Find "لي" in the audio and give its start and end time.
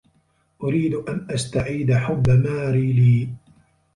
2.93-3.29